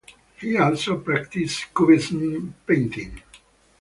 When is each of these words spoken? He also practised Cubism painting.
He 0.39 0.57
also 0.57 0.97
practised 0.97 1.65
Cubism 1.75 2.55
painting. 2.65 3.21